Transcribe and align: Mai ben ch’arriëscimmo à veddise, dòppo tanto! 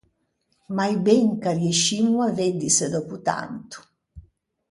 Mai 0.75 0.93
ben 1.05 1.25
ch’arriëscimmo 1.41 2.17
à 2.27 2.29
veddise, 2.37 2.85
dòppo 2.93 3.15
tanto! 3.27 3.77